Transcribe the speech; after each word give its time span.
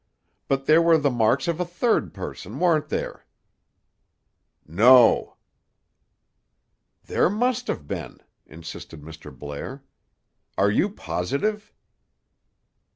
But 0.47 0.65
there 0.65 0.81
were 0.81 0.97
the 0.97 1.11
marks 1.11 1.47
of 1.47 1.59
a 1.59 1.63
third 1.63 2.11
person, 2.11 2.57
weren't 2.57 2.89
there?" 2.89 3.27
"No." 4.65 5.37
"There 7.05 7.29
must 7.29 7.67
have 7.67 7.85
been," 7.87 8.17
insisted 8.47 9.03
Mr. 9.03 9.29
Blair. 9.31 9.83
"Are 10.57 10.71
you 10.71 10.89
positive?" 10.89 11.71